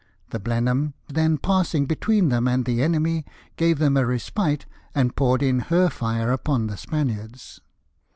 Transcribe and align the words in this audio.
The 0.31 0.39
Blenheim 0.39 0.95
then 1.09 1.37
passing 1.37 1.85
between 1.85 2.29
them 2.29 2.47
and 2.47 2.65
the 2.65 2.81
enemy, 2.81 3.23
gave 3.55 3.77
them 3.77 3.95
a 3.95 4.03
respite, 4.03 4.65
and 4.95 5.15
poured 5.15 5.43
in 5.43 5.59
her 5.59 5.89
fire 5.91 6.31
upon 6.31 6.65
the 6.65 6.75
Spaniards. 6.77 7.61